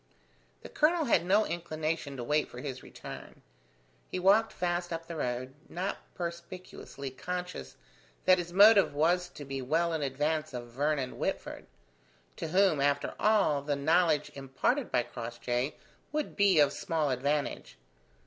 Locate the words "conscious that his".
7.11-8.51